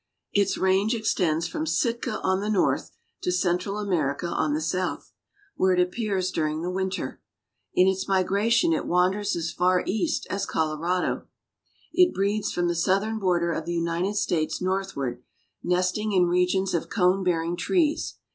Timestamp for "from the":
12.51-12.73